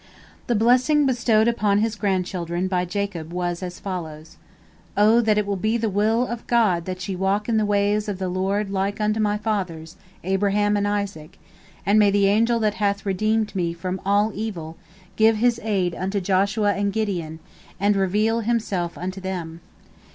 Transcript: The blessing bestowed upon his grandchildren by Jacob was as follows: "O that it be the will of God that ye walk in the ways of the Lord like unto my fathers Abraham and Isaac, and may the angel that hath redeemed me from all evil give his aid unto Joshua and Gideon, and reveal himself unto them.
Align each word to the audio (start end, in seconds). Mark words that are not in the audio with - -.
The 0.47 0.55
blessing 0.55 1.05
bestowed 1.05 1.47
upon 1.47 1.77
his 1.77 1.95
grandchildren 1.95 2.67
by 2.67 2.85
Jacob 2.85 3.31
was 3.31 3.61
as 3.61 3.79
follows: 3.79 4.37
"O 4.97 5.21
that 5.21 5.37
it 5.37 5.61
be 5.61 5.77
the 5.77 5.91
will 5.91 6.25
of 6.25 6.47
God 6.47 6.85
that 6.85 7.07
ye 7.07 7.15
walk 7.15 7.47
in 7.47 7.57
the 7.57 7.67
ways 7.67 8.09
of 8.09 8.17
the 8.17 8.27
Lord 8.27 8.71
like 8.71 8.99
unto 8.99 9.19
my 9.19 9.37
fathers 9.37 9.97
Abraham 10.23 10.75
and 10.75 10.87
Isaac, 10.87 11.37
and 11.85 11.99
may 11.99 12.09
the 12.09 12.25
angel 12.25 12.57
that 12.61 12.73
hath 12.81 13.05
redeemed 13.05 13.55
me 13.55 13.73
from 13.73 14.01
all 14.03 14.31
evil 14.33 14.75
give 15.17 15.35
his 15.37 15.59
aid 15.61 15.93
unto 15.93 16.19
Joshua 16.19 16.73
and 16.73 16.91
Gideon, 16.91 17.37
and 17.79 17.95
reveal 17.95 18.39
himself 18.39 18.97
unto 18.97 19.21
them. 19.21 19.61